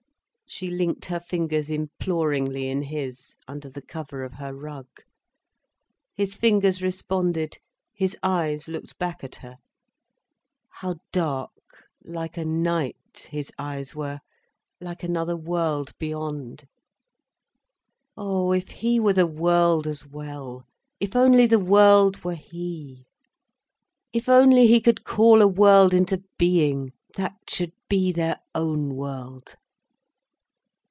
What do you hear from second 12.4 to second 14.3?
night, his eyes were,